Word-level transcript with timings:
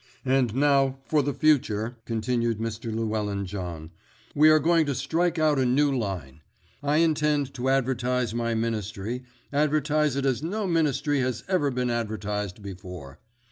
"And 0.25 0.55
now, 0.55 0.97
for 1.05 1.21
the 1.21 1.31
future," 1.31 1.97
continued 2.05 2.57
Mr. 2.57 2.91
Llewellyn 2.91 3.45
John, 3.45 3.91
"we 4.33 4.49
are 4.49 4.57
going 4.57 4.87
to 4.87 4.95
strike 4.95 5.37
out 5.37 5.59
a 5.59 5.63
new 5.65 5.95
line. 5.95 6.41
I 6.81 6.97
intend 6.97 7.53
to 7.53 7.69
advertise 7.69 8.33
my 8.33 8.55
Ministry, 8.55 9.21
advertise 9.53 10.15
it 10.15 10.25
as 10.25 10.41
no 10.41 10.65
ministry 10.65 11.19
has 11.19 11.43
ever 11.47 11.69
been 11.69 11.91
advertised 11.91 12.63
before. 12.63 13.19